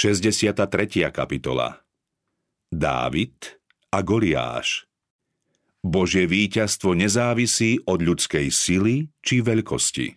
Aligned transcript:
63. 0.00 1.12
kapitola 1.12 1.76
Dávid 2.72 3.60
a 3.92 4.00
Goliáš 4.00 4.88
Božie 5.84 6.24
víťazstvo 6.24 6.96
nezávisí 6.96 7.84
od 7.84 8.00
ľudskej 8.00 8.48
sily 8.48 9.12
či 9.20 9.44
veľkosti. 9.44 10.16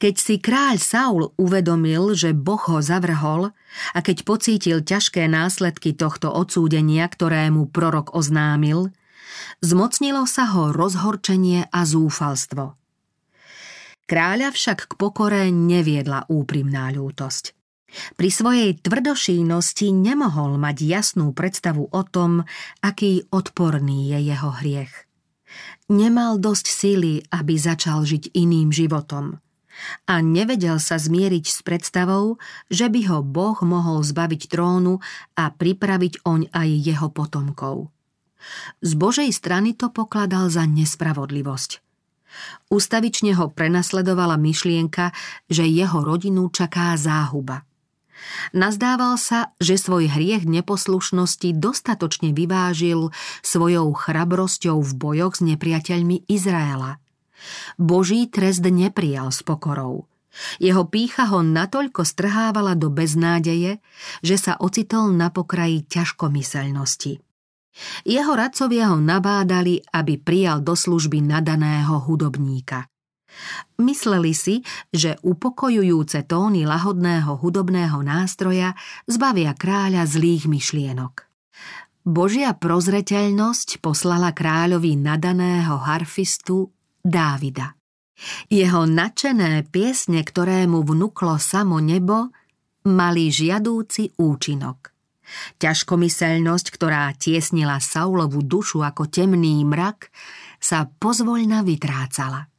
Keď 0.00 0.14
si 0.16 0.40
kráľ 0.40 0.80
Saul 0.80 1.36
uvedomil, 1.36 2.16
že 2.16 2.32
Boh 2.32 2.64
ho 2.64 2.80
zavrhol 2.80 3.52
a 3.92 3.98
keď 4.00 4.24
pocítil 4.24 4.80
ťažké 4.80 5.28
následky 5.28 5.92
tohto 5.92 6.32
odsúdenia, 6.32 7.04
ktorému 7.12 7.68
prorok 7.76 8.16
oznámil, 8.16 8.88
zmocnilo 9.60 10.24
sa 10.24 10.48
ho 10.48 10.72
rozhorčenie 10.72 11.68
a 11.68 11.80
zúfalstvo. 11.84 12.72
Kráľa 14.08 14.48
však 14.48 14.88
k 14.88 14.92
pokore 14.96 15.52
neviedla 15.52 16.24
úprimná 16.32 16.88
ľútosť. 16.88 17.63
Pri 18.14 18.28
svojej 18.30 18.74
tvrdošínosti 18.78 19.94
nemohol 19.94 20.58
mať 20.58 20.76
jasnú 20.82 21.30
predstavu 21.30 21.90
o 21.90 22.02
tom, 22.02 22.42
aký 22.82 23.26
odporný 23.30 24.14
je 24.14 24.34
jeho 24.34 24.50
hriech. 24.62 24.92
Nemal 25.90 26.40
dosť 26.42 26.66
síly, 26.66 27.14
aby 27.30 27.54
začal 27.54 28.02
žiť 28.02 28.34
iným 28.34 28.74
životom. 28.74 29.38
A 30.06 30.22
nevedel 30.22 30.78
sa 30.78 31.02
zmieriť 31.02 31.44
s 31.50 31.58
predstavou, 31.66 32.38
že 32.70 32.86
by 32.86 33.00
ho 33.10 33.18
Boh 33.26 33.58
mohol 33.66 34.06
zbaviť 34.06 34.46
trónu 34.46 35.02
a 35.34 35.50
pripraviť 35.50 36.22
oň 36.22 36.54
aj 36.54 36.68
jeho 36.78 37.08
potomkov. 37.10 37.90
Z 38.84 38.92
Božej 38.94 39.30
strany 39.34 39.74
to 39.74 39.90
pokladal 39.90 40.46
za 40.46 40.62
nespravodlivosť. 40.68 41.82
Ustavične 42.70 43.34
ho 43.38 43.50
prenasledovala 43.50 44.38
myšlienka, 44.38 45.14
že 45.46 45.66
jeho 45.66 46.02
rodinu 46.02 46.50
čaká 46.50 46.94
záhuba– 46.98 47.62
Nazdával 48.54 49.18
sa, 49.18 49.52
že 49.58 49.80
svoj 49.80 50.10
hriech 50.10 50.46
neposlušnosti 50.46 51.56
dostatočne 51.56 52.32
vyvážil 52.32 53.10
svojou 53.42 53.90
chrabrosťou 53.92 54.80
v 54.80 54.92
bojoch 54.94 55.38
s 55.38 55.42
nepriateľmi 55.44 56.28
Izraela. 56.30 57.02
Boží 57.76 58.30
trest 58.30 58.64
neprijal 58.64 59.28
s 59.28 59.44
pokorou. 59.44 60.08
Jeho 60.58 60.82
pícha 60.90 61.30
ho 61.30 61.46
natoľko 61.46 62.02
strhávala 62.02 62.74
do 62.74 62.90
beznádeje, 62.90 63.78
že 64.24 64.36
sa 64.38 64.58
ocitol 64.58 65.14
na 65.14 65.30
pokraji 65.30 65.86
ťažkomyselnosti. 65.86 67.22
Jeho 68.06 68.32
radcovia 68.38 68.94
ho 68.94 68.98
nabádali, 68.98 69.82
aby 69.94 70.14
prijal 70.18 70.62
do 70.62 70.78
služby 70.78 71.22
nadaného 71.22 72.02
hudobníka. 72.06 72.86
Mysleli 73.80 74.32
si, 74.32 74.62
že 74.94 75.18
upokojujúce 75.26 76.24
tóny 76.30 76.64
lahodného 76.64 77.38
hudobného 77.38 77.98
nástroja 78.00 78.78
zbavia 79.10 79.52
kráľa 79.52 80.06
zlých 80.06 80.46
myšlienok. 80.46 81.26
Božia 82.04 82.52
prozreteľnosť 82.52 83.80
poslala 83.80 84.36
kráľovi 84.36 84.92
nadaného 85.00 85.80
harfistu 85.80 86.68
Dávida. 87.00 87.74
Jeho 88.46 88.86
nadšené 88.86 89.66
piesne, 89.68 90.22
ktorému 90.22 90.84
vnúklo 90.84 91.40
samo 91.40 91.80
nebo, 91.80 92.30
mali 92.86 93.32
žiadúci 93.32 94.14
účinok. 94.20 94.92
Ťažkomyselnosť, 95.56 96.66
ktorá 96.68 97.08
tiesnila 97.16 97.80
Saulovu 97.80 98.44
dušu 98.44 98.84
ako 98.84 99.08
temný 99.08 99.64
mrak, 99.64 100.12
sa 100.60 100.84
pozvoľna 100.84 101.64
vytrácala. 101.64 102.53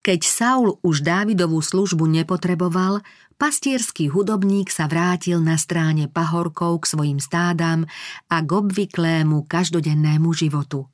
Keď 0.00 0.20
Saul 0.24 0.80
už 0.80 1.04
Dávidovú 1.04 1.60
službu 1.60 2.08
nepotreboval, 2.08 3.04
pastierský 3.36 4.08
hudobník 4.08 4.72
sa 4.72 4.88
vrátil 4.88 5.44
na 5.44 5.60
stráne 5.60 6.08
pahorkov 6.08 6.84
k 6.84 6.96
svojim 6.96 7.20
stádam 7.20 7.84
a 8.32 8.36
k 8.40 8.48
obvyklému 8.48 9.44
každodennému 9.44 10.32
životu. 10.32 10.88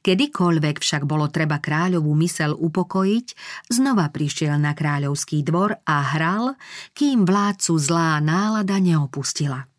Kedykoľvek 0.00 0.80
však 0.80 1.04
bolo 1.04 1.28
treba 1.28 1.60
kráľovú 1.60 2.16
mysel 2.24 2.56
upokojiť, 2.56 3.26
znova 3.68 4.08
prišiel 4.08 4.56
na 4.56 4.72
kráľovský 4.72 5.44
dvor 5.44 5.76
a 5.84 5.96
hral, 6.16 6.56
kým 6.96 7.28
vládcu 7.28 7.72
zlá 7.76 8.16
nálada 8.24 8.80
neopustila. 8.80 9.69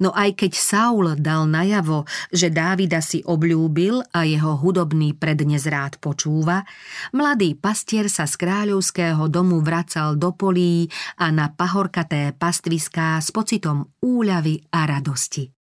No 0.00 0.08
aj 0.16 0.40
keď 0.40 0.52
Saul 0.56 1.20
dal 1.20 1.44
najavo, 1.44 2.08
že 2.32 2.48
Dávida 2.48 3.04
si 3.04 3.20
obľúbil 3.20 4.00
a 4.16 4.24
jeho 4.24 4.56
hudobný 4.56 5.12
prednes 5.12 5.68
rád 5.68 6.00
počúva, 6.00 6.64
mladý 7.12 7.52
pastier 7.52 8.08
sa 8.08 8.24
z 8.24 8.40
kráľovského 8.40 9.28
domu 9.28 9.60
vracal 9.60 10.16
do 10.16 10.32
polí 10.32 10.88
a 11.20 11.28
na 11.28 11.52
pahorkaté 11.52 12.32
pastviská 12.32 13.20
s 13.20 13.28
pocitom 13.36 13.92
úľavy 14.00 14.64
a 14.72 14.88
radosti. 14.88 15.52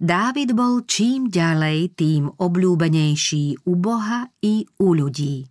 Dávid 0.00 0.56
bol 0.56 0.88
čím 0.88 1.28
ďalej 1.28 1.92
tým 1.92 2.32
obľúbenejší 2.32 3.68
u 3.68 3.72
Boha 3.76 4.32
i 4.40 4.64
u 4.80 4.96
ľudí. 4.96 5.44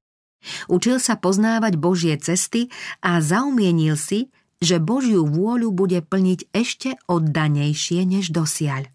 Učil 0.74 0.98
sa 0.98 1.22
poznávať 1.22 1.78
Božie 1.78 2.18
cesty 2.18 2.74
a 3.06 3.22
zaumienil 3.22 3.94
si, 3.94 4.34
že 4.62 4.78
Božiu 4.78 5.26
vôľu 5.26 5.74
bude 5.74 6.00
plniť 6.06 6.54
ešte 6.54 6.90
oddanejšie 7.10 8.06
než 8.06 8.30
dosiaľ. 8.30 8.88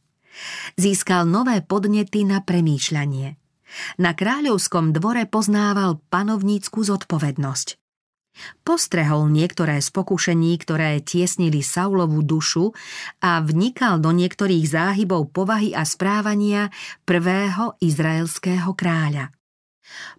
Získal 0.78 1.26
nové 1.26 1.60
podnety 1.60 2.22
na 2.22 2.40
premýšľanie. 2.40 3.36
Na 3.98 4.14
kráľovskom 4.14 4.94
dvore 4.94 5.26
poznával 5.26 5.98
panovnícku 6.08 6.86
zodpovednosť. 6.86 7.76
Postrehol 8.62 9.32
niektoré 9.32 9.80
z 9.80 9.88
pokušení, 9.96 10.60
ktoré 10.60 11.00
tiesnili 11.00 11.64
Saulovú 11.64 12.20
dušu 12.20 12.76
a 13.24 13.40
vnikal 13.40 13.96
do 13.96 14.12
niektorých 14.12 14.64
záhybov 14.68 15.32
povahy 15.32 15.72
a 15.72 15.88
správania 15.88 16.68
prvého 17.08 17.80
izraelského 17.80 18.76
kráľa. 18.76 19.32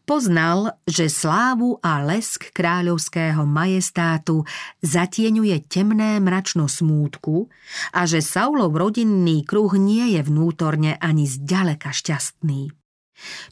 Poznal, 0.08 0.80
že 0.88 1.12
slávu 1.12 1.84
a 1.84 2.00
lesk 2.00 2.56
kráľovského 2.56 3.44
majestátu 3.44 4.48
zatieňuje 4.80 5.68
temné 5.68 6.18
mračno 6.24 6.72
smútku 6.72 7.52
a 7.92 8.08
že 8.08 8.24
Saulov 8.24 8.76
rodinný 8.80 9.44
kruh 9.44 9.76
nie 9.76 10.16
je 10.16 10.22
vnútorne 10.24 10.96
ani 11.04 11.28
zďaleka 11.28 11.92
šťastný. 11.92 12.72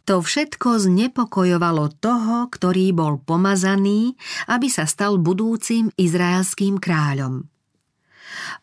To 0.06 0.22
všetko 0.22 0.78
znepokojovalo 0.78 1.98
toho, 1.98 2.48
ktorý 2.54 2.94
bol 2.94 3.18
pomazaný, 3.18 4.14
aby 4.46 4.70
sa 4.70 4.86
stal 4.86 5.18
budúcim 5.18 5.90
izraelským 5.98 6.78
kráľom. 6.78 7.50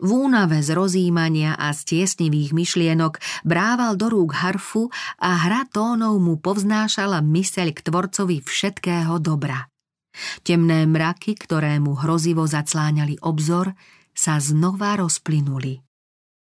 V 0.00 0.10
únave 0.12 0.60
z 0.60 0.74
rozímania 0.74 1.56
a 1.56 1.70
z 1.76 2.02
tiesnivých 2.04 2.56
myšlienok 2.56 3.18
brával 3.46 3.96
do 3.96 4.12
rúk 4.12 4.36
harfu 4.36 4.92
a 5.18 5.46
hra 5.46 5.68
tónov 5.68 6.18
mu 6.20 6.40
povznášala 6.40 7.24
myseľ 7.24 7.68
k 7.74 7.80
tvorcovi 7.86 8.42
všetkého 8.42 9.18
dobra. 9.18 9.68
Temné 10.44 10.84
mraky, 10.84 11.38
ktoré 11.38 11.80
mu 11.80 11.96
hrozivo 11.96 12.44
zacláňali 12.44 13.24
obzor, 13.24 13.72
sa 14.12 14.36
znova 14.36 15.00
rozplynuli. 15.00 15.80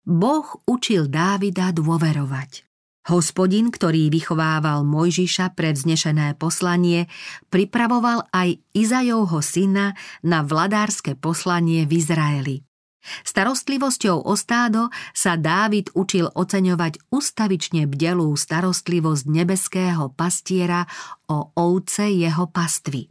Boh 0.07 0.47
učil 0.65 1.11
Dávida 1.11 1.75
dôverovať. 1.75 2.65
Hospodin, 3.09 3.73
ktorý 3.73 4.13
vychovával 4.13 4.85
Mojžiša 4.85 5.57
pre 5.57 5.73
vznešené 5.73 6.37
poslanie, 6.37 7.09
pripravoval 7.49 8.29
aj 8.37 8.61
Izajovho 8.77 9.41
syna 9.41 9.97
na 10.21 10.45
vladárske 10.45 11.17
poslanie 11.17 11.89
v 11.89 11.93
Izraeli. 11.97 12.68
Starostlivosťou 13.23 14.27
o 14.27 14.35
stádo 14.35 14.93
sa 15.15 15.39
Dávid 15.39 15.93
učil 15.95 16.29
oceňovať 16.33 17.13
ustavične 17.13 17.87
bdelú 17.89 18.35
starostlivosť 18.35 19.25
nebeského 19.29 20.13
pastiera 20.13 20.85
o 21.29 21.53
ovce 21.57 22.09
jeho 22.11 22.51
pastvy. 22.51 23.09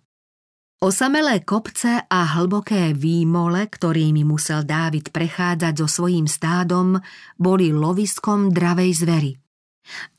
Osamelé 0.78 1.42
kopce 1.42 2.06
a 2.06 2.38
hlboké 2.38 2.94
výmole, 2.94 3.66
ktorými 3.66 4.22
musel 4.22 4.62
Dávid 4.62 5.10
prechádzať 5.10 5.74
so 5.82 5.88
svojím 5.90 6.30
stádom, 6.30 7.02
boli 7.42 7.74
loviskom 7.74 8.54
dravej 8.54 8.92
zvery– 8.94 9.32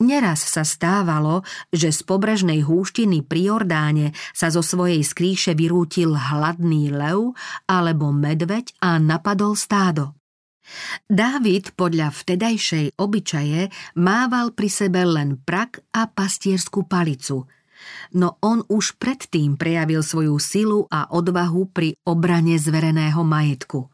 Neraz 0.00 0.48
sa 0.48 0.64
stávalo, 0.64 1.44
že 1.68 1.92
z 1.92 2.00
pobrežnej 2.04 2.64
húštiny 2.64 3.24
pri 3.24 3.52
Jordáne 3.52 4.06
sa 4.32 4.48
zo 4.48 4.64
svojej 4.64 5.04
skríše 5.04 5.52
vyrútil 5.52 6.16
hladný 6.16 6.88
lev 6.92 7.36
alebo 7.68 8.10
medveď 8.14 8.72
a 8.80 8.96
napadol 8.96 9.54
stádo. 9.58 10.16
Dávid 11.08 11.72
podľa 11.72 12.12
vtedajšej 12.12 13.00
obyčaje 13.00 13.72
mával 13.96 14.52
pri 14.52 14.68
sebe 14.68 15.00
len 15.00 15.40
prak 15.40 15.80
a 15.96 16.04
pastierskú 16.04 16.84
palicu, 16.84 17.48
no 18.20 18.36
on 18.44 18.60
už 18.68 19.00
predtým 19.00 19.56
prejavil 19.56 20.04
svoju 20.04 20.36
silu 20.36 20.84
a 20.92 21.08
odvahu 21.08 21.72
pri 21.72 21.96
obrane 22.04 22.60
zvereného 22.60 23.24
majetku. 23.24 23.88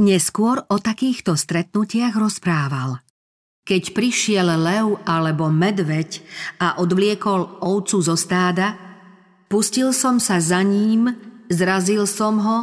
Neskôr 0.00 0.64
o 0.72 0.76
takýchto 0.80 1.36
stretnutiach 1.36 2.16
rozprával– 2.16 2.98
keď 3.64 3.82
prišiel 3.94 4.48
lev 4.58 4.98
alebo 5.06 5.52
medveď 5.52 6.20
a 6.58 6.80
odvliekol 6.80 7.62
ovcu 7.62 7.96
zo 8.02 8.16
stáda, 8.18 8.74
pustil 9.46 9.94
som 9.94 10.18
sa 10.18 10.42
za 10.42 10.64
ním, 10.64 11.12
zrazil 11.50 12.06
som 12.08 12.40
ho 12.40 12.58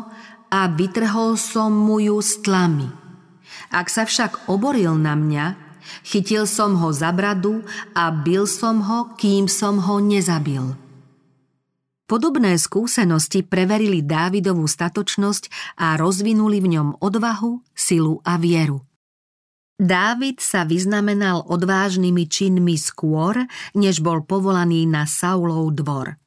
a 0.47 0.61
vytrhol 0.71 1.35
som 1.35 1.71
mu 1.71 1.99
ju 1.99 2.17
s 2.19 2.39
tlami. 2.43 2.87
Ak 3.67 3.91
sa 3.91 4.07
však 4.07 4.47
oboril 4.47 4.95
na 4.95 5.15
mňa, 5.15 5.45
chytil 6.07 6.47
som 6.47 6.79
ho 6.79 6.89
za 6.95 7.11
bradu 7.11 7.63
a 7.91 8.11
bil 8.11 8.47
som 8.47 8.79
ho, 8.83 9.11
kým 9.19 9.51
som 9.51 9.83
ho 9.83 9.99
nezabil. 9.99 10.87
Podobné 12.07 12.55
skúsenosti 12.55 13.43
preverili 13.43 13.99
Dávidovú 13.99 14.63
statočnosť 14.63 15.75
a 15.75 15.99
rozvinuli 15.99 16.63
v 16.63 16.79
ňom 16.79 16.87
odvahu, 17.03 17.59
silu 17.75 18.23
a 18.23 18.39
vieru. 18.39 18.86
Dávid 19.77 20.41
sa 20.41 20.65
vyznamenal 20.65 21.45
odvážnymi 21.45 22.25
činmi 22.25 22.81
skôr, 22.81 23.45
než 23.77 24.01
bol 24.01 24.25
povolaný 24.25 24.89
na 24.89 25.05
Saulov 25.05 25.69
dvor. 25.77 26.17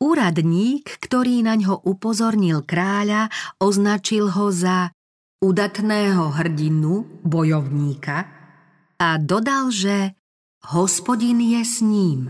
Úradník, 0.00 0.88
ktorý 1.00 1.44
na 1.44 1.56
ňo 1.56 1.84
upozornil 1.84 2.64
kráľa, 2.64 3.28
označil 3.60 4.32
ho 4.32 4.48
za 4.48 4.88
udatného 5.44 6.32
hrdinu, 6.32 7.20
bojovníka 7.24 8.24
a 8.96 9.08
dodal, 9.20 9.68
že 9.68 10.16
hospodin 10.72 11.44
je 11.44 11.62
s 11.64 11.76
ním. 11.84 12.20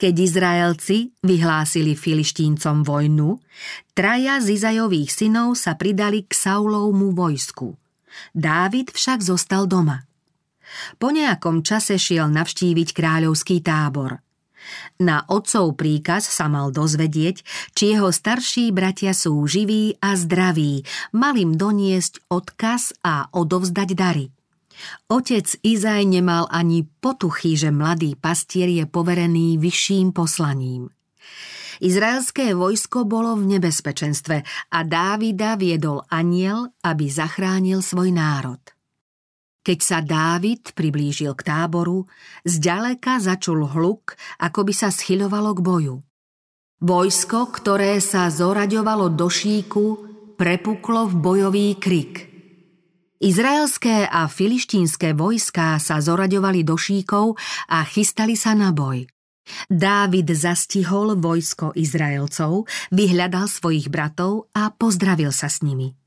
Keď 0.00 0.14
Izraelci 0.16 1.12
vyhlásili 1.20 1.92
filištíncom 1.92 2.82
vojnu, 2.82 3.36
traja 3.92 4.40
z 4.40 4.56
Izajových 4.56 5.12
synov 5.12 5.60
sa 5.60 5.76
pridali 5.76 6.24
k 6.24 6.32
Saulovmu 6.32 7.12
vojsku. 7.12 7.76
Dávid 8.34 8.90
však 8.90 9.22
zostal 9.22 9.66
doma. 9.66 10.06
Po 11.02 11.10
nejakom 11.10 11.66
čase 11.66 11.98
šiel 11.98 12.30
navštíviť 12.30 12.88
kráľovský 12.94 13.58
tábor– 13.62 14.18
na 15.00 15.24
otcov 15.26 15.74
príkaz 15.80 16.28
sa 16.28 16.46
mal 16.46 16.70
dozvedieť, 16.70 17.42
či 17.72 17.96
jeho 17.96 18.12
starší 18.12 18.70
bratia 18.70 19.16
sú 19.16 19.40
živí 19.48 19.96
a 19.98 20.14
zdraví, 20.14 20.84
mal 21.16 21.34
im 21.40 21.56
doniesť 21.56 22.28
odkaz 22.28 22.94
a 23.00 23.32
odovzdať 23.32 23.88
dary. 23.96 24.26
Otec 25.12 25.44
Izaj 25.60 26.08
nemal 26.08 26.48
ani 26.48 26.88
potuchy, 27.04 27.52
že 27.52 27.68
mladý 27.68 28.16
pastier 28.16 28.68
je 28.72 28.88
poverený 28.88 29.60
vyšším 29.60 30.16
poslaním. 30.16 30.88
Izraelské 31.80 32.52
vojsko 32.52 33.08
bolo 33.08 33.32
v 33.40 33.56
nebezpečenstve 33.56 34.44
a 34.68 34.78
Dávida 34.84 35.56
viedol 35.56 36.04
aniel, 36.12 36.76
aby 36.84 37.08
zachránil 37.08 37.80
svoj 37.80 38.12
národ. 38.12 38.60
Keď 39.64 39.78
sa 39.80 39.98
Dávid 40.04 40.76
priblížil 40.76 41.32
k 41.36 41.42
táboru, 41.44 42.04
zďaleka 42.44 43.20
začul 43.20 43.64
hluk, 43.64 44.16
ako 44.40 44.60
by 44.68 44.72
sa 44.76 44.88
schyľovalo 44.92 45.56
k 45.56 45.60
boju. 45.60 45.96
Vojsko, 46.80 47.52
ktoré 47.52 48.00
sa 48.00 48.32
zoraďovalo 48.32 49.12
do 49.12 49.28
šíku, 49.28 49.86
prepuklo 50.40 51.12
v 51.12 51.14
bojový 51.20 51.68
krik. 51.76 52.28
Izraelské 53.20 54.08
a 54.08 54.24
filištínske 54.32 55.12
vojská 55.12 55.76
sa 55.76 56.00
zoraďovali 56.00 56.64
do 56.64 56.80
šíkov 56.80 57.36
a 57.68 57.84
chystali 57.84 58.32
sa 58.32 58.56
na 58.56 58.72
boj. 58.72 59.04
Dávid 59.66 60.30
zastihol 60.30 61.18
vojsko 61.18 61.74
Izraelcov, 61.74 62.68
vyhľadal 62.94 63.46
svojich 63.50 63.90
bratov 63.90 64.50
a 64.54 64.70
pozdravil 64.70 65.34
sa 65.34 65.50
s 65.50 65.62
nimi. 65.62 66.00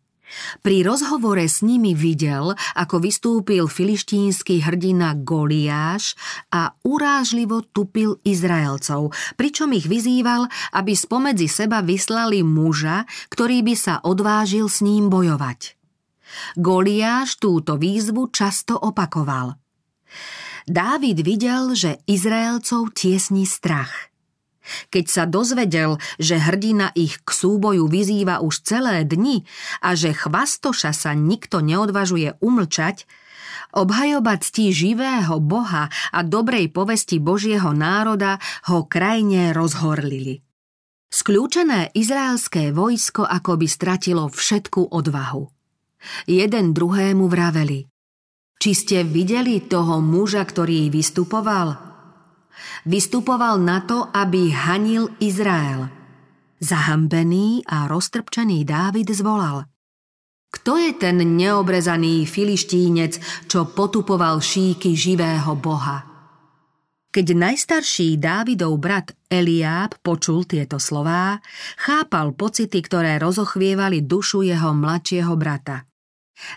Pri 0.66 0.82
rozhovore 0.82 1.46
s 1.46 1.62
nimi 1.62 1.94
videl, 1.94 2.58
ako 2.74 2.96
vystúpil 2.98 3.70
filištínsky 3.70 4.66
hrdina 4.66 5.14
Goliáš 5.22 6.18
a 6.50 6.74
urážlivo 6.82 7.62
tupil 7.70 8.18
Izraelcov, 8.26 9.14
pričom 9.38 9.78
ich 9.78 9.86
vyzýval, 9.86 10.50
aby 10.74 10.98
spomedzi 10.98 11.46
seba 11.46 11.86
vyslali 11.86 12.42
muža, 12.42 13.06
ktorý 13.30 13.62
by 13.62 13.76
sa 13.78 14.02
odvážil 14.02 14.66
s 14.66 14.82
ním 14.82 15.14
bojovať. 15.14 15.78
Goliáš 16.58 17.38
túto 17.38 17.78
výzvu 17.78 18.34
často 18.34 18.74
opakoval. 18.74 19.54
Dávid 20.68 21.20
videl, 21.22 21.76
že 21.76 22.00
Izraelcov 22.08 22.96
tiesní 22.96 23.44
strach– 23.44 23.92
keď 24.90 25.06
sa 25.12 25.24
dozvedel, 25.28 26.00
že 26.18 26.40
hrdina 26.40 26.96
ich 26.96 27.20
k 27.22 27.30
súboju 27.30 27.92
vyzýva 27.92 28.40
už 28.40 28.64
celé 28.64 29.04
dni 29.04 29.44
a 29.84 29.94
že 29.94 30.16
chvastoša 30.16 30.96
sa 30.96 31.12
nikto 31.12 31.60
neodvažuje 31.60 32.40
umlčať, 32.40 33.04
obhajoba 33.76 34.40
ctí 34.40 34.72
živého 34.72 35.42
Boha 35.44 35.92
a 35.92 36.20
dobrej 36.24 36.72
povesti 36.72 37.20
Božieho 37.20 37.76
národa 37.76 38.40
ho 38.72 38.88
krajne 38.88 39.52
rozhorlili. 39.52 40.40
Skľúčené 41.14 41.94
izraelské 41.94 42.74
vojsko 42.74 43.22
akoby 43.22 43.70
stratilo 43.70 44.34
všetku 44.34 44.90
odvahu. 44.90 45.46
Jeden 46.26 46.74
druhému 46.74 47.30
vraveli. 47.30 47.93
Či 48.58 48.72
ste 48.74 48.98
videli 49.04 49.64
toho 49.64 50.00
muža, 50.00 50.44
ktorý 50.44 50.88
vystupoval? 50.92 51.76
Vystupoval 52.88 53.60
na 53.60 53.84
to, 53.84 54.08
aby 54.12 54.52
hanil 54.52 55.12
Izrael. 55.20 55.88
Zahambený 56.64 57.68
a 57.68 57.92
roztrpčený 57.92 58.64
Dávid 58.64 59.12
zvolal. 59.12 59.68
Kto 60.54 60.78
je 60.78 60.94
ten 60.96 61.18
neobrezaný 61.18 62.30
filištínec, 62.30 63.20
čo 63.50 63.68
potupoval 63.74 64.40
šíky 64.40 64.94
živého 64.94 65.58
boha? 65.58 66.14
Keď 67.14 67.26
najstarší 67.38 68.18
Dávidov 68.18 68.74
brat 68.82 69.14
Eliáb 69.30 70.02
počul 70.02 70.50
tieto 70.50 70.82
slová, 70.82 71.38
chápal 71.78 72.34
pocity, 72.34 72.82
ktoré 72.82 73.22
rozochvievali 73.22 74.02
dušu 74.02 74.42
jeho 74.42 74.74
mladšieho 74.74 75.34
brata. 75.38 75.86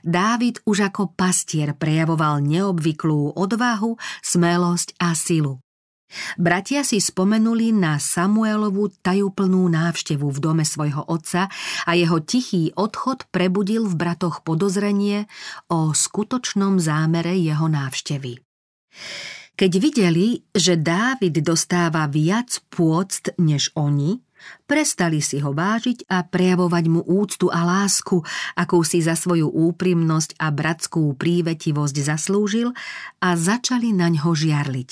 Dávid 0.03 0.61
už 0.65 0.93
ako 0.93 1.13
pastier 1.15 1.77
prejavoval 1.77 2.41
neobvyklú 2.43 3.37
odvahu, 3.37 3.97
smelosť 4.25 4.97
a 4.99 5.13
silu. 5.13 5.61
Bratia 6.39 6.87
si 6.87 7.03
spomenuli 7.03 7.75
na 7.75 7.99
Samuelovú 7.99 8.95
tajúplnú 9.03 9.67
návštevu 9.67 10.31
v 10.31 10.39
dome 10.39 10.63
svojho 10.63 11.03
otca 11.03 11.51
a 11.83 11.91
jeho 11.99 12.23
tichý 12.23 12.71
odchod 12.79 13.27
prebudil 13.35 13.91
v 13.91 13.95
bratoch 13.99 14.47
podozrenie 14.47 15.27
o 15.67 15.91
skutočnom 15.91 16.79
zámere 16.79 17.35
jeho 17.35 17.67
návštevy. 17.67 18.39
Keď 19.57 19.73
videli, 19.81 20.45
že 20.53 20.77
Dávid 20.79 21.41
dostáva 21.41 22.07
viac 22.07 22.61
pôct 22.69 23.33
než 23.41 23.73
oni, 23.75 24.21
prestali 24.67 25.23
si 25.23 25.39
ho 25.43 25.55
vážiť 25.55 26.11
a 26.11 26.27
prejavovať 26.27 26.85
mu 26.91 27.01
úctu 27.03 27.49
a 27.49 27.63
lásku, 27.65 28.23
akú 28.59 28.83
si 28.83 29.01
za 29.01 29.15
svoju 29.15 29.49
úprimnosť 29.49 30.39
a 30.43 30.51
bratskú 30.51 31.15
prívetivosť 31.15 31.97
zaslúžil 32.03 32.75
a 33.23 33.29
začali 33.35 33.95
na 33.95 34.11
ňo 34.13 34.33
žiarliť. 34.35 34.91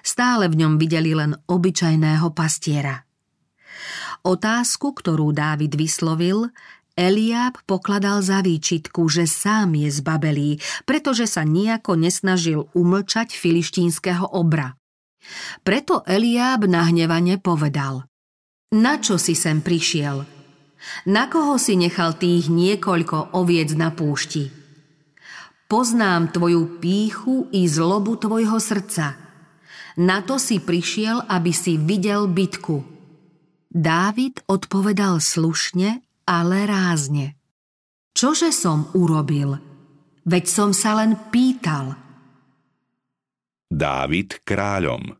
Stále 0.00 0.48
v 0.48 0.64
ňom 0.64 0.80
videli 0.80 1.12
len 1.12 1.36
obyčajného 1.44 2.32
pastiera. 2.32 3.04
Otázku, 4.24 4.96
ktorú 4.96 5.36
Dávid 5.36 5.76
vyslovil, 5.76 6.48
Eliáb 6.94 7.58
pokladal 7.66 8.22
za 8.22 8.38
výčitku, 8.38 9.10
že 9.10 9.26
sám 9.26 9.74
je 9.74 9.90
zbabelý, 9.90 10.62
pretože 10.86 11.26
sa 11.26 11.42
nejako 11.42 11.98
nesnažil 11.98 12.70
umlčať 12.70 13.34
filištínskeho 13.34 14.30
obra. 14.30 14.78
Preto 15.66 16.06
Eliáb 16.06 16.70
nahnevane 16.70 17.42
povedal 17.42 18.06
Na 18.72 18.96
čo 18.96 19.20
si 19.20 19.36
sem 19.36 19.60
prišiel? 19.60 20.24
Na 21.10 21.28
koho 21.28 21.60
si 21.60 21.76
nechal 21.76 22.16
tých 22.16 22.48
niekoľko 22.48 23.36
oviec 23.36 23.76
na 23.76 23.92
púšti? 23.92 24.48
Poznám 25.68 26.32
tvoju 26.32 26.80
píchu 26.80 27.52
i 27.52 27.68
zlobu 27.68 28.16
tvojho 28.16 28.56
srdca– 28.56 29.20
na 29.94 30.26
to 30.26 30.42
si 30.42 30.58
prišiel, 30.58 31.22
aby 31.30 31.54
si 31.54 31.78
videl 31.78 32.26
bitku. 32.26 32.82
Dávid 33.70 34.42
odpovedal 34.50 35.22
slušne, 35.22 36.02
ale 36.26 36.66
rázne. 36.66 37.38
Čože 38.14 38.50
som 38.50 38.90
urobil? 38.94 39.58
Veď 40.26 40.44
som 40.50 40.70
sa 40.74 40.98
len 40.98 41.14
pýtal. 41.30 41.94
Dávid 43.70 44.42
kráľom 44.42 45.14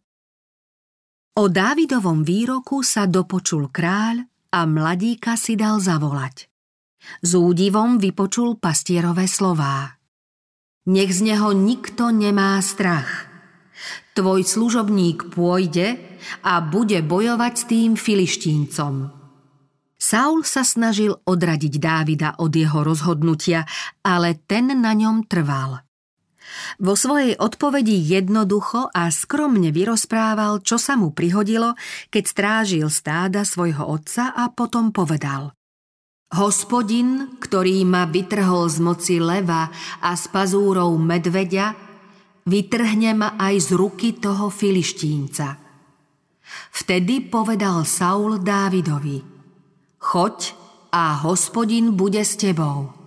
O 1.34 1.50
Dávidovom 1.50 2.22
výroku 2.22 2.86
sa 2.86 3.10
dopočul 3.10 3.70
kráľ 3.74 4.22
a 4.54 4.66
mladíka 4.70 5.34
si 5.34 5.58
dal 5.58 5.82
zavolať. 5.82 6.46
S 7.20 7.30
údivom 7.34 7.98
vypočul 7.98 8.56
pastierové 8.56 9.26
slová. 9.26 9.98
Nech 10.86 11.10
z 11.10 11.34
neho 11.34 11.50
nikto 11.50 12.14
nemá 12.14 12.56
strach– 12.62 13.10
Tvoj 14.14 14.46
služobník 14.46 15.34
pôjde 15.34 15.98
a 16.46 16.62
bude 16.62 17.02
bojovať 17.02 17.52
s 17.58 17.64
tým 17.66 17.90
filištíncom. 17.98 19.10
Saul 19.98 20.46
sa 20.46 20.62
snažil 20.62 21.18
odradiť 21.26 21.74
Dávida 21.82 22.30
od 22.38 22.54
jeho 22.54 22.86
rozhodnutia, 22.86 23.66
ale 24.06 24.38
ten 24.46 24.70
na 24.70 24.94
ňom 24.94 25.26
trval. 25.26 25.82
Vo 26.78 26.94
svojej 26.98 27.38
odpovedi 27.38 27.96
jednoducho 27.98 28.90
a 28.90 29.08
skromne 29.08 29.70
vyrozprával, 29.70 30.60
čo 30.60 30.76
sa 30.76 30.94
mu 30.94 31.14
prihodilo, 31.14 31.74
keď 32.10 32.24
strážil 32.24 32.86
stáda 32.92 33.46
svojho 33.46 33.84
otca 33.86 34.34
a 34.34 34.50
potom 34.50 34.90
povedal. 34.90 35.54
Hospodin, 36.34 37.38
ktorý 37.38 37.86
ma 37.86 38.10
vytrhol 38.10 38.66
z 38.66 38.78
moci 38.82 39.16
leva 39.22 39.70
a 40.02 40.10
z 40.18 40.24
pazúrov 40.34 40.98
medveďa, 40.98 41.78
vytrhne 42.48 43.10
ma 43.14 43.28
aj 43.38 43.54
z 43.60 43.68
ruky 43.78 44.18
toho 44.18 44.50
filištínca. 44.50 45.62
Vtedy 46.74 47.30
povedal 47.30 47.86
Saul 47.86 48.42
Dávidovi, 48.42 49.22
choď 50.02 50.36
a 50.90 51.22
hospodin 51.22 51.94
bude 51.94 52.22
s 52.22 52.34
tebou. 52.34 53.03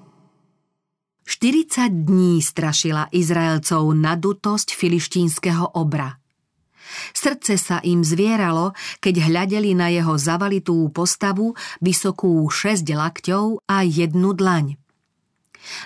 40 1.28 2.08
dní 2.08 2.40
strašila 2.40 3.12
Izraelcov 3.12 3.92
nadutosť 3.92 4.72
filištínskeho 4.72 5.76
obra– 5.76 6.16
Srdce 7.14 7.60
sa 7.60 7.78
im 7.84 8.02
zvieralo, 8.02 8.74
keď 9.04 9.30
hľadeli 9.30 9.76
na 9.78 9.92
jeho 9.92 10.16
zavalitú 10.16 10.88
postavu, 10.90 11.54
vysokú 11.84 12.48
šesť 12.48 12.88
lakťov 12.96 13.68
a 13.68 13.84
jednu 13.84 14.34
dlaň. 14.34 14.87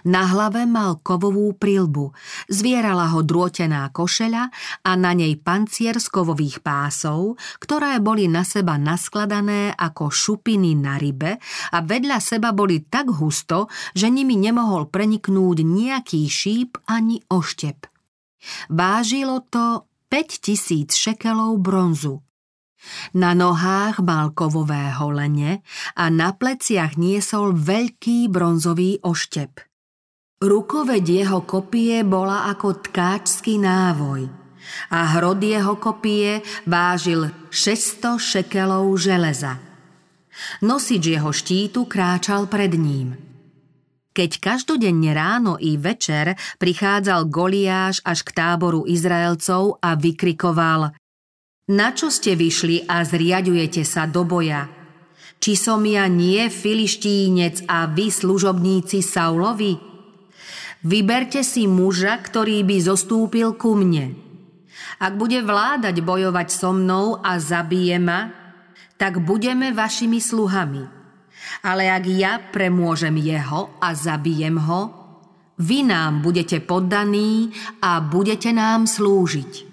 Na 0.08 0.30
hlave 0.30 0.66
mal 0.66 1.02
kovovú 1.02 1.54
prilbu, 1.58 2.14
zvierala 2.50 3.12
ho 3.14 3.26
drôtená 3.26 3.90
košeľa 3.92 4.50
a 4.86 4.92
na 4.98 5.12
nej 5.14 5.38
pancier 5.38 5.98
z 5.98 6.08
kovových 6.10 6.62
pásov, 6.64 7.38
ktoré 7.62 8.00
boli 8.00 8.26
na 8.32 8.42
seba 8.46 8.78
naskladané 8.78 9.74
ako 9.76 10.10
šupiny 10.10 10.78
na 10.78 10.98
rybe 11.02 11.38
a 11.74 11.78
vedľa 11.82 12.18
seba 12.22 12.50
boli 12.56 12.86
tak 12.86 13.10
husto, 13.12 13.70
že 13.94 14.10
nimi 14.10 14.38
nemohol 14.38 14.90
preniknúť 14.90 15.58
nejaký 15.66 16.26
šíp 16.26 16.82
ani 16.90 17.22
oštep. 17.30 17.90
Vážilo 18.74 19.46
to 19.54 19.86
5000 20.10 20.92
šekelov 20.92 21.62
bronzu. 21.62 22.20
Na 23.14 23.38
nohách 23.38 24.02
mal 24.02 24.34
kovové 24.34 24.92
holene 24.98 25.62
a 25.96 26.10
na 26.10 26.34
pleciach 26.34 26.98
niesol 26.98 27.54
veľký 27.54 28.30
bronzový 28.32 29.02
oštep. 29.06 29.62
Rukoveď 30.42 31.06
jeho 31.06 31.46
kopie 31.46 32.02
bola 32.02 32.50
ako 32.50 32.82
tkáčský 32.90 33.62
návoj 33.62 34.26
a 34.90 35.00
hrod 35.18 35.42
jeho 35.42 35.78
kopie 35.78 36.42
vážil 36.66 37.30
600 37.54 38.18
šekelov 38.18 38.90
železa. 38.98 39.62
Nosič 40.66 41.04
jeho 41.06 41.30
štítu 41.30 41.86
kráčal 41.86 42.50
pred 42.50 42.74
ním– 42.74 43.14
keď 44.12 44.44
každodenne 44.44 45.16
ráno 45.16 45.56
i 45.56 45.80
večer 45.80 46.36
prichádzal 46.60 47.32
Goliáš 47.32 48.04
až 48.04 48.28
k 48.28 48.36
táboru 48.36 48.84
Izraelcov 48.84 49.80
a 49.80 49.96
vykrikoval 49.96 50.92
Na 51.72 51.96
čo 51.96 52.12
ste 52.12 52.36
vyšli 52.36 52.84
a 52.84 53.00
zriadujete 53.08 53.88
sa 53.88 54.04
do 54.04 54.28
boja? 54.28 54.68
Či 55.40 55.56
som 55.56 55.80
ja 55.88 56.04
nie 56.12 56.52
filištínec 56.52 57.64
a 57.64 57.88
vy 57.88 58.12
služobníci 58.12 59.00
Saulovi? 59.00 59.80
Vyberte 60.84 61.48
si 61.48 61.72
muža, 61.72 62.20
ktorý 62.20 62.68
by 62.68 62.78
zostúpil 62.84 63.56
ku 63.56 63.80
mne. 63.80 64.20
Ak 65.00 65.16
bude 65.16 65.40
vládať 65.40 66.04
bojovať 66.04 66.48
so 66.52 66.76
mnou 66.76 67.16
a 67.24 67.40
zabije 67.40 67.98
ma, 68.04 68.36
tak 69.00 69.24
budeme 69.24 69.72
vašimi 69.72 70.20
sluhami. 70.20 70.84
Ale 71.64 71.88
ak 71.88 72.04
ja 72.12 72.38
premôžem 72.52 73.16
jeho 73.16 73.80
a 73.80 73.96
zabijem 73.96 74.60
ho, 74.60 74.82
vy 75.56 75.88
nám 75.88 76.20
budete 76.20 76.60
poddaní 76.60 77.56
a 77.80 78.04
budete 78.04 78.52
nám 78.52 78.92
slúžiť. 78.92 79.71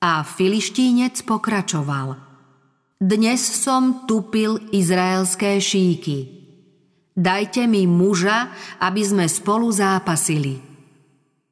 A 0.00 0.24
filištínec 0.24 1.20
pokračoval. 1.28 2.16
Dnes 3.00 3.40
som 3.40 4.08
tupil 4.08 4.56
izraelské 4.72 5.60
šíky. 5.60 6.40
Dajte 7.12 7.68
mi 7.68 7.84
muža, 7.84 8.48
aby 8.80 9.02
sme 9.04 9.28
spolu 9.28 9.68
zápasili. 9.68 10.60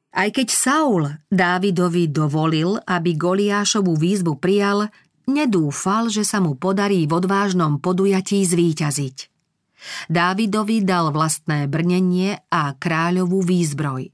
Aj 0.09 0.29
keď 0.33 0.47
Saul 0.49 1.05
Dávidovi 1.29 2.09
dovolil, 2.09 2.81
aby 2.89 3.13
Goliášovú 3.13 3.93
výzvu 3.93 4.41
prijal, 4.41 4.89
Nedúfal, 5.29 6.09
že 6.09 6.25
sa 6.25 6.41
mu 6.41 6.57
podarí 6.57 7.05
v 7.05 7.21
odvážnom 7.21 7.77
podujatí 7.77 8.41
zvíťaziť. 8.41 9.29
Dávidovi 10.09 10.81
dal 10.81 11.13
vlastné 11.13 11.69
brnenie 11.69 12.41
a 12.49 12.73
kráľovú 12.73 13.45
výzbroj. 13.45 14.09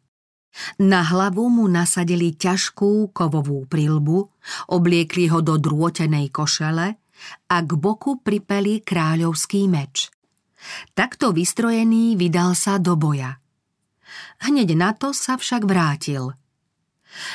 Na 0.79 1.03
hlavu 1.03 1.51
mu 1.51 1.67
nasadili 1.67 2.35
ťažkú 2.35 3.12
kovovú 3.12 3.67
prilbu, 3.67 4.31
obliekli 4.71 5.27
ho 5.27 5.43
do 5.43 5.59
drôtenej 5.59 6.31
košele 6.31 6.95
a 7.51 7.57
k 7.59 7.71
boku 7.75 8.24
pripeli 8.24 8.79
kráľovský 8.79 9.67
meč. 9.67 10.12
Takto 10.95 11.35
vystrojený 11.35 12.15
vydal 12.15 12.55
sa 12.55 12.79
do 12.79 12.95
boja. 12.95 13.38
Hneď 14.41 14.75
na 14.79 14.95
to 14.95 15.12
sa 15.12 15.35
však 15.35 15.67
vrátil– 15.67 16.31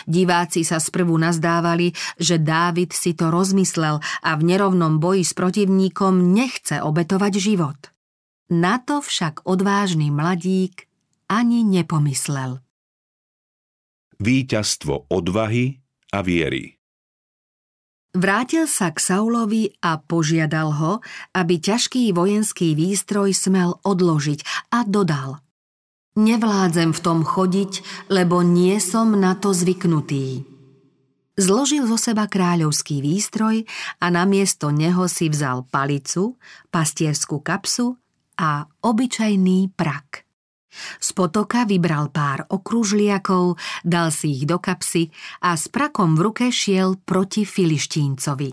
Diváci 0.04 0.62
sa 0.64 0.76
sprvu 0.76 1.16
nazdávali, 1.16 1.96
že 2.20 2.36
Dávid 2.40 2.92
si 2.92 3.16
to 3.16 3.32
rozmyslel 3.32 4.00
a 4.00 4.30
v 4.36 4.42
nerovnom 4.44 5.00
boji 5.00 5.24
s 5.24 5.32
protivníkom 5.32 6.32
nechce 6.36 6.80
obetovať 6.84 7.32
život. 7.40 7.80
Na 8.50 8.82
to 8.82 9.00
však 9.00 9.46
odvážny 9.46 10.10
mladík 10.10 10.90
ani 11.30 11.62
nepomyslel. 11.62 12.58
Výťazstvo 14.20 15.08
odvahy 15.08 15.80
a 16.12 16.20
viery 16.20 16.76
Vrátil 18.10 18.66
sa 18.66 18.90
k 18.90 18.98
Saulovi 18.98 19.70
a 19.80 19.96
požiadal 19.96 20.74
ho, 20.76 20.92
aby 21.32 21.62
ťažký 21.62 22.10
vojenský 22.12 22.74
výstroj 22.74 23.32
smel 23.32 23.78
odložiť 23.82 24.70
a 24.74 24.84
dodal– 24.84 25.38
Nevládzem 26.18 26.90
v 26.90 27.00
tom 27.00 27.22
chodiť, 27.22 27.86
lebo 28.10 28.42
nie 28.42 28.82
som 28.82 29.14
na 29.14 29.38
to 29.38 29.54
zvyknutý. 29.54 30.42
Zložil 31.38 31.86
zo 31.86 31.94
seba 31.94 32.26
kráľovský 32.26 32.98
výstroj 32.98 33.64
a 34.02 34.06
namiesto 34.10 34.74
neho 34.74 35.06
si 35.06 35.30
vzal 35.30 35.64
palicu, 35.70 36.34
pastierskú 36.74 37.38
kapsu 37.40 37.94
a 38.36 38.66
obyčajný 38.82 39.72
prak. 39.72 40.26
Z 41.02 41.08
potoka 41.18 41.66
vybral 41.66 42.14
pár 42.14 42.46
okružliakov, 42.46 43.58
dal 43.82 44.14
si 44.14 44.38
ich 44.38 44.46
do 44.46 44.62
kapsy 44.62 45.10
a 45.42 45.58
s 45.58 45.66
prakom 45.66 46.14
v 46.14 46.30
ruke 46.30 46.46
šiel 46.54 46.98
proti 47.02 47.42
Filištíncovi. 47.42 48.50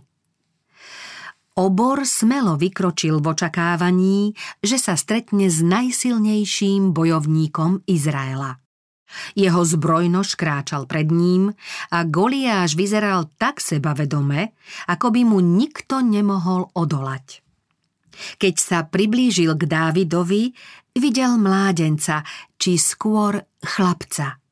Obor 1.58 2.06
smelo 2.06 2.54
vykročil 2.54 3.18
v 3.18 3.34
očakávaní, 3.34 4.38
že 4.62 4.78
sa 4.78 4.94
stretne 4.94 5.50
s 5.50 5.66
najsilnejším 5.66 6.94
bojovníkom 6.94 7.82
Izraela. 7.90 8.62
Jeho 9.34 9.66
zbrojnož 9.66 10.38
kráčal 10.38 10.86
pred 10.86 11.10
ním 11.10 11.56
a 11.90 12.06
Goliáš 12.06 12.78
vyzeral 12.78 13.32
tak 13.42 13.58
sebavedome, 13.64 14.54
ako 14.86 15.08
by 15.10 15.22
mu 15.26 15.40
nikto 15.42 16.04
nemohol 16.04 16.70
odolať. 16.78 17.42
Keď 18.38 18.56
sa 18.58 18.86
priblížil 18.86 19.54
k 19.58 19.64
Dávidovi, 19.66 20.54
videl 20.98 21.38
mládenca, 21.38 22.26
či 22.58 22.76
skôr 22.76 23.40
chlapca– 23.62 24.36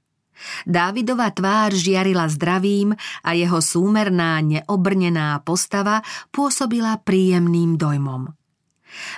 Dávidova 0.66 1.32
tvár 1.32 1.74
žiarila 1.74 2.28
zdravím 2.30 2.94
a 3.24 3.30
jeho 3.34 3.60
súmerná, 3.64 4.44
neobrnená 4.44 5.42
postava 5.42 6.04
pôsobila 6.30 7.00
príjemným 7.02 7.80
dojmom. 7.80 8.30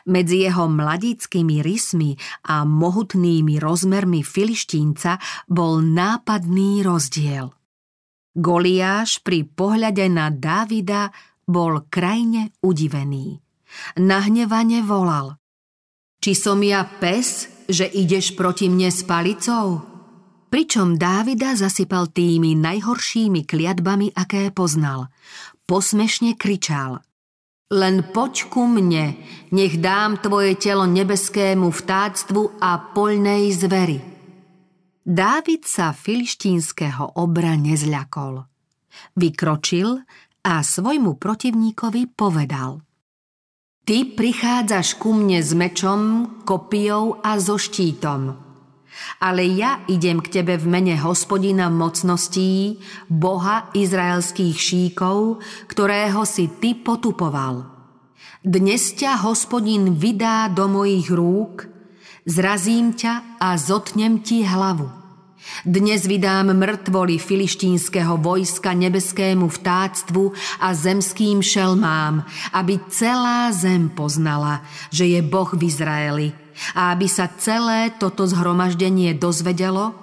Medzi 0.10 0.50
jeho 0.50 0.66
mladíckými 0.66 1.62
rysmi 1.62 2.18
a 2.50 2.66
mohutnými 2.66 3.62
rozmermi 3.62 4.26
filištínca 4.26 5.22
bol 5.46 5.86
nápadný 5.86 6.82
rozdiel. 6.82 7.54
Goliáš 8.34 9.22
pri 9.22 9.46
pohľade 9.46 10.06
na 10.10 10.34
Dávida 10.34 11.14
bol 11.46 11.86
krajne 11.90 12.54
udivený. 12.66 13.38
Nahnevane 14.02 14.82
volal. 14.82 15.38
Či 16.18 16.32
som 16.34 16.60
ja 16.66 16.82
pes, 16.86 17.46
že 17.70 17.86
ideš 17.86 18.34
proti 18.34 18.72
mne 18.72 18.90
s 18.90 19.06
palicou? 19.06 19.84
Pričom 20.48 20.96
Dávida 20.96 21.60
zasypal 21.60 22.08
tými 22.08 22.56
najhoršími 22.56 23.44
kliatbami, 23.44 24.16
aké 24.16 24.48
poznal. 24.56 25.12
Posmešne 25.68 26.40
kričal. 26.40 27.04
Len 27.68 28.00
poď 28.16 28.48
ku 28.48 28.64
mne, 28.64 29.20
nech 29.52 29.76
dám 29.84 30.24
tvoje 30.24 30.56
telo 30.56 30.88
nebeskému 30.88 31.68
vtáctvu 31.68 32.64
a 32.64 32.80
poľnej 32.96 33.52
zveri. 33.52 34.00
Dávid 35.04 35.68
sa 35.68 35.92
filištínskeho 35.92 37.20
obra 37.20 37.60
nezľakol. 37.60 38.48
Vykročil 39.20 40.00
a 40.48 40.54
svojmu 40.64 41.20
protivníkovi 41.20 42.08
povedal. 42.16 42.87
Ty 43.88 44.04
prichádzaš 44.20 45.00
ku 45.00 45.16
mne 45.16 45.40
s 45.40 45.56
mečom, 45.56 46.28
kopijou 46.44 47.24
a 47.24 47.40
so 47.40 47.56
štítom– 47.56 48.22
ale 49.22 49.46
ja 49.46 49.82
idem 49.90 50.22
k 50.22 50.42
tebe 50.42 50.58
v 50.58 50.66
mene 50.66 50.96
hospodina 50.98 51.70
mocností, 51.70 52.82
Boha 53.10 53.70
izraelských 53.74 54.58
šíkov, 54.58 55.42
ktorého 55.70 56.26
si 56.26 56.50
ty 56.58 56.74
potupoval. 56.74 57.66
Dnes 58.42 58.94
ťa, 58.98 59.26
hospodin, 59.26 59.98
vydá 59.98 60.50
do 60.50 60.70
mojich 60.70 61.10
rúk, 61.12 61.68
zrazím 62.26 62.94
ťa 62.96 63.42
a 63.42 63.58
zotnem 63.58 64.22
ti 64.24 64.46
hlavu. 64.46 64.97
Dnes 65.64 66.04
vydám 66.04 66.52
mŕtvoli 66.52 67.16
filištínskeho 67.18 68.20
vojska 68.20 68.76
nebeskému 68.76 69.48
vtáctvu 69.48 70.36
a 70.60 70.68
zemským 70.76 71.40
šelmám, 71.40 72.28
aby 72.52 72.80
celá 72.92 73.50
zem 73.56 73.88
poznala, 73.88 74.62
že 74.92 75.08
je 75.08 75.20
Boh 75.24 75.48
v 75.48 75.62
Izraeli 75.64 76.28
a 76.76 76.92
aby 76.92 77.08
sa 77.08 77.32
celé 77.40 77.96
toto 77.96 78.28
zhromaždenie 78.28 79.16
dozvedelo, 79.16 79.96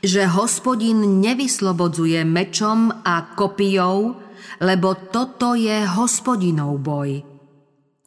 že 0.00 0.26
hospodin 0.26 1.20
nevyslobodzuje 1.20 2.24
mečom 2.24 2.90
a 3.04 3.34
kopijou, 3.36 4.16
lebo 4.64 4.88
toto 5.12 5.54
je 5.54 5.84
hospodinov 5.84 6.80
boj. 6.80 7.22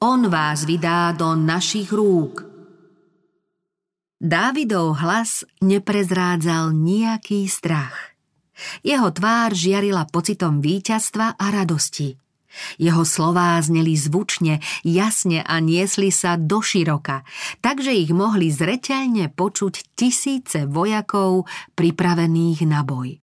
On 0.01 0.21
vás 0.27 0.65
vydá 0.65 1.13
do 1.13 1.37
našich 1.37 1.93
rúk– 1.93 2.45
Dávidov 4.21 5.01
hlas 5.01 5.41
neprezrádzal 5.65 6.77
nejaký 6.77 7.49
strach. 7.49 8.13
Jeho 8.85 9.09
tvár 9.09 9.57
žiarila 9.57 10.05
pocitom 10.05 10.61
víťazstva 10.61 11.41
a 11.41 11.45
radosti. 11.49 12.21
Jeho 12.77 13.01
slová 13.01 13.57
zneli 13.65 13.97
zvučne, 13.97 14.61
jasne 14.85 15.41
a 15.41 15.57
niesli 15.57 16.13
sa 16.13 16.37
do 16.37 16.61
široka, 16.61 17.25
takže 17.65 17.97
ich 17.97 18.13
mohli 18.13 18.53
zreteľne 18.53 19.33
počuť 19.33 19.97
tisíce 19.97 20.69
vojakov 20.69 21.49
pripravených 21.73 22.61
na 22.69 22.85
boj. 22.85 23.17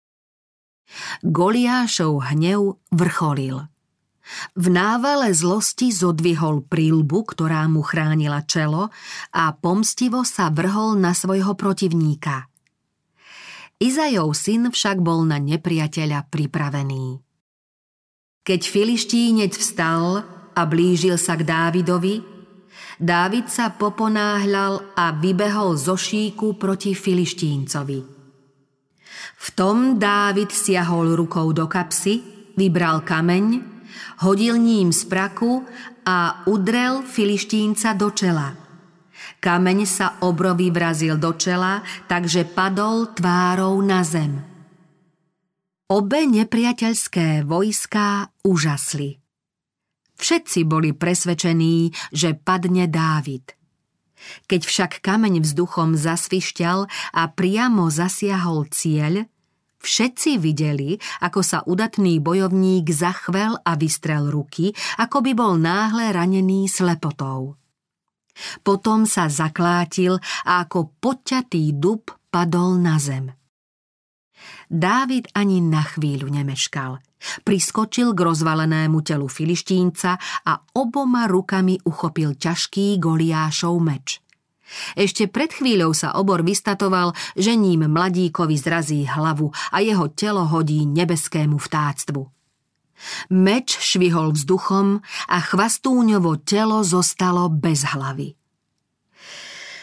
Goliášov 1.21 2.33
hnev 2.33 2.81
vrcholil– 2.89 3.69
v 4.59 4.67
návale 4.73 5.31
zlosti 5.31 5.95
zodvihol 5.95 6.67
prílbu, 6.67 7.19
ktorá 7.31 7.65
mu 7.71 7.83
chránila 7.87 8.43
čelo 8.43 8.91
a 9.31 9.55
pomstivo 9.55 10.27
sa 10.27 10.51
vrhol 10.51 10.99
na 10.99 11.15
svojho 11.15 11.55
protivníka. 11.55 12.51
Izajov 13.77 14.33
syn 14.33 14.73
však 14.73 15.05
bol 15.05 15.29
na 15.29 15.37
nepriateľa 15.37 16.33
pripravený. 16.33 17.21
Keď 18.47 18.61
filištínec 18.63 19.53
vstal 19.53 20.25
a 20.57 20.63
blížil 20.65 21.21
sa 21.21 21.37
k 21.37 21.45
Dávidovi, 21.45 22.39
Dávid 22.97 23.53
sa 23.53 23.69
poponáhľal 23.69 24.97
a 24.97 25.13
vybehol 25.13 25.77
zo 25.77 26.01
šíku 26.01 26.57
proti 26.57 26.97
filištíncovi. 26.97 28.01
V 29.37 29.49
tom 29.53 30.01
Dávid 30.01 30.49
siahol 30.49 31.13
rukou 31.13 31.53
do 31.53 31.69
kapsy, 31.69 32.25
vybral 32.57 33.05
kameň 33.05 33.76
hodil 34.23 34.57
ním 34.57 34.93
z 34.93 35.05
praku 35.07 35.65
a 36.07 36.43
udrel 36.47 37.03
filištínca 37.03 37.93
do 37.93 38.11
čela. 38.11 38.55
Kameň 39.41 39.79
sa 39.87 40.19
obrovy 40.25 40.73
vrazil 40.73 41.21
do 41.21 41.35
čela, 41.37 41.85
takže 42.11 42.49
padol 42.49 43.13
tvárou 43.15 43.79
na 43.85 44.03
zem. 44.03 44.43
Obe 45.87 46.27
nepriateľské 46.27 47.47
vojská 47.47 48.35
užasli. 48.43 49.23
Všetci 50.17 50.67
boli 50.67 50.91
presvedčení, 50.97 51.93
že 52.11 52.35
padne 52.35 52.91
Dávid. 52.91 53.55
Keď 54.51 54.61
však 54.67 54.93
kameň 55.05 55.45
vzduchom 55.45 55.95
zasvišťal 55.95 56.79
a 57.15 57.23
priamo 57.31 57.87
zasiahol 57.93 58.67
cieľ, 58.73 59.31
Všetci 59.87 60.43
videli, 60.43 60.99
ako 61.23 61.41
sa 61.47 61.63
udatný 61.63 62.19
bojovník 62.19 62.91
zachvel 62.91 63.55
a 63.63 63.79
vystrel 63.79 64.27
ruky, 64.35 64.75
ako 64.99 65.23
by 65.23 65.33
bol 65.39 65.55
náhle 65.55 66.11
ranený 66.11 66.67
slepotou. 66.67 67.55
Potom 68.67 69.07
sa 69.07 69.31
zaklátil 69.31 70.19
a 70.43 70.67
ako 70.67 70.99
poťatý 70.99 71.79
dub 71.79 72.11
padol 72.27 72.83
na 72.83 72.99
zem. 72.99 73.31
Dávid 74.67 75.31
ani 75.39 75.63
na 75.63 75.87
chvíľu 75.87 76.35
nemeškal. 76.35 76.99
Priskočil 77.47 78.11
k 78.11 78.21
rozvalenému 78.27 79.07
telu 79.07 79.31
filištínca 79.31 80.19
a 80.51 80.53
oboma 80.75 81.31
rukami 81.31 81.79
uchopil 81.87 82.35
ťažký 82.35 82.99
Goliášov 82.99 83.79
meč– 83.79 84.19
ešte 84.99 85.31
pred 85.31 85.51
chvíľou 85.51 85.95
sa 85.95 86.15
obor 86.19 86.43
vystatoval, 86.43 87.15
že 87.39 87.55
ním 87.55 87.87
mladíkovi 87.87 88.57
zrazí 88.59 89.07
hlavu 89.07 89.51
a 89.71 89.79
jeho 89.79 90.11
telo 90.11 90.43
hodí 90.47 90.85
nebeskému 90.87 91.57
vtáctvu. 91.57 92.23
Meč 93.31 93.77
švihol 93.77 94.33
vzduchom 94.33 95.05
a 95.29 95.39
chvastúňovo 95.39 96.41
telo 96.43 96.81
zostalo 96.81 97.53
bez 97.53 97.85
hlavy. 97.85 98.33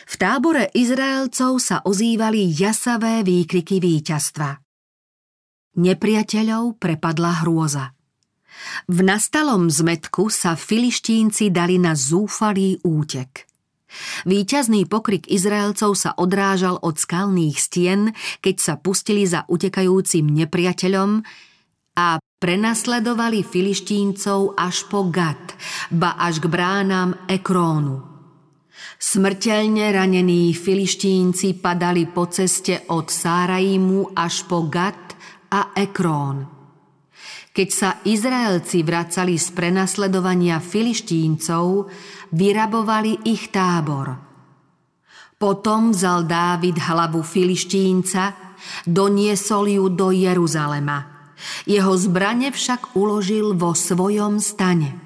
V 0.03 0.13
tábore 0.19 0.69
Izraelcov 0.73 1.57
sa 1.61 1.77
ozývali 1.85 2.53
jasavé 2.53 3.25
výkriky 3.25 3.81
víťazstva. 3.81 4.61
Nepriateľov 5.73 6.77
prepadla 6.77 7.41
hrôza. 7.41 7.97
V 8.85 9.01
nastalom 9.01 9.73
zmetku 9.73 10.29
sa 10.29 10.53
filištínci 10.53 11.49
dali 11.49 11.81
na 11.81 11.97
zúfalý 11.97 12.77
útek– 12.85 13.29
Výťazný 14.23 14.86
pokrik 14.88 15.27
Izraelcov 15.27 15.97
sa 15.97 16.12
odrážal 16.15 16.79
od 16.82 16.95
skalných 16.95 17.58
stien, 17.58 18.13
keď 18.39 18.56
sa 18.60 18.73
pustili 18.77 19.25
za 19.25 19.45
utekajúcim 19.49 20.27
nepriateľom 20.27 21.23
a 21.97 22.08
prenasledovali 22.19 23.45
filištíncov 23.45 24.60
až 24.60 24.86
po 24.91 25.08
Gat, 25.08 25.56
ba 25.93 26.19
až 26.19 26.43
k 26.43 26.45
bránam 26.51 27.15
Ekrónu. 27.29 28.13
Smrteľne 28.99 29.91
ranení 29.91 30.51
filištínci 30.56 31.60
padali 31.60 32.08
po 32.08 32.27
ceste 32.27 32.88
od 32.91 33.08
Sáraimu 33.12 34.15
až 34.15 34.47
po 34.47 34.67
Gat 34.67 35.15
a 35.51 35.75
Ekrón. 35.75 36.52
Keď 37.53 37.69
sa 37.69 38.01
Izraelci 38.01 38.81
vracali 38.81 39.37
z 39.37 39.53
prenasledovania 39.53 40.57
filištíncov, 40.57 41.85
vyrabovali 42.33 43.29
ich 43.29 43.53
tábor. 43.53 44.17
Potom 45.37 45.93
vzal 45.93 46.25
Dávid 46.25 46.81
hlavu 46.81 47.21
filištínca, 47.21 48.33
doniesol 48.89 49.69
ju 49.69 49.85
do 49.93 50.09
Jeruzalema. 50.09 51.29
Jeho 51.69 51.93
zbrane 51.93 52.49
však 52.49 52.97
uložil 52.97 53.53
vo 53.53 53.77
svojom 53.77 54.41
stane. 54.41 55.02